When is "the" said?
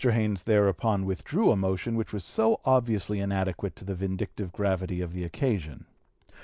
3.85-3.93, 5.13-5.23